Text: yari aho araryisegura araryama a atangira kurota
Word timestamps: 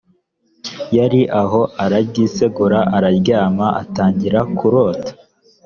yari 0.97 1.21
aho 1.41 1.61
araryisegura 1.83 2.79
araryama 2.95 3.67
a 3.71 3.75
atangira 3.81 4.39
kurota 4.57 5.11